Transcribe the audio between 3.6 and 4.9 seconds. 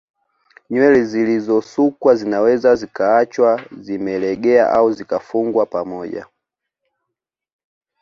zimelegea